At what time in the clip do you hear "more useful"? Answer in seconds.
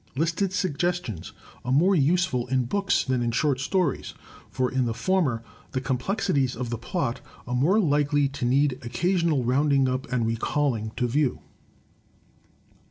1.71-2.47